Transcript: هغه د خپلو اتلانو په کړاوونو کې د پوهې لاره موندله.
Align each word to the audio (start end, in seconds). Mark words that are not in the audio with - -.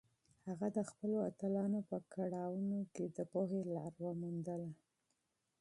هغه 0.47 0.67
د 0.77 0.79
خپلو 0.89 1.17
اتلانو 1.29 1.79
په 1.89 1.97
کړاوونو 2.13 2.79
کې 2.93 3.05
د 3.15 3.17
پوهې 3.31 3.61
لاره 3.75 4.09
موندله. 4.21 4.71